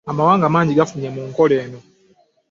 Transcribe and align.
Amawanga 0.11 0.53
mangi 0.53 0.77
gafunye 0.79 1.09
mu 1.15 1.21
nkola 1.29 1.55
eno. 1.63 1.79